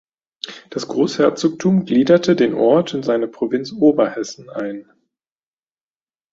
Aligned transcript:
Das 0.71 0.87
Großherzogtum 0.87 1.85
gliederte 1.85 2.35
den 2.35 2.55
Ort 2.55 2.95
in 2.95 3.03
seine 3.03 3.27
Provinz 3.27 3.71
Oberhessen 3.71 4.49
ein. 4.49 4.91